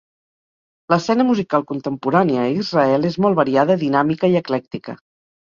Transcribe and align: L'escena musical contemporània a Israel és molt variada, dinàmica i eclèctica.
L'escena 0.93 1.25
musical 1.27 1.65
contemporània 1.71 2.41
a 2.45 2.47
Israel 2.63 3.07
és 3.11 3.19
molt 3.27 3.39
variada, 3.43 3.77
dinàmica 3.85 4.33
i 4.35 4.41
eclèctica. 4.43 4.99